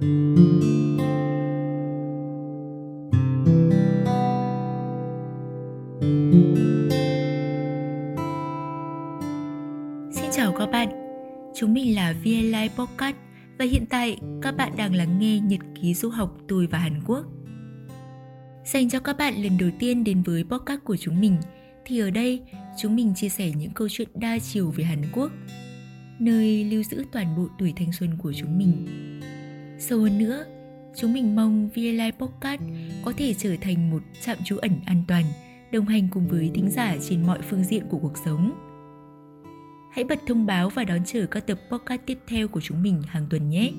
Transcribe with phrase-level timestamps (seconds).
[0.00, 0.10] Xin
[10.32, 10.88] chào các bạn,
[11.54, 13.16] chúng mình là VN Podcast
[13.58, 17.00] và hiện tại các bạn đang lắng nghe nhật ký du học tôi và Hàn
[17.06, 17.26] Quốc.
[18.64, 21.36] Dành cho các bạn lần đầu tiên đến với podcast của chúng mình
[21.84, 22.42] thì ở đây
[22.78, 25.32] chúng mình chia sẻ những câu chuyện đa chiều về Hàn Quốc,
[26.18, 28.86] nơi lưu giữ toàn bộ tuổi thanh xuân của chúng mình.
[29.78, 30.44] Sâu hơn nữa,
[30.96, 32.62] chúng mình mong VLI Podcast
[33.04, 35.24] có thể trở thành một trạm trú ẩn an toàn,
[35.72, 38.52] đồng hành cùng với thính giả trên mọi phương diện của cuộc sống.
[39.92, 43.02] Hãy bật thông báo và đón chờ các tập podcast tiếp theo của chúng mình
[43.06, 43.72] hàng tuần nhé.